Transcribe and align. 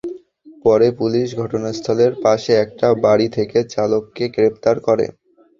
পরে 0.63 0.87
পুলিশ 0.99 1.27
ঘটনাস্থলের 1.35 2.11
পাশে 2.23 2.51
একটি 2.63 2.85
বাড়ি 3.03 3.27
থেকে 3.37 3.57
চালককে 3.73 4.25
গ্রেপ্তার 4.35 4.75
করে। 4.87 5.05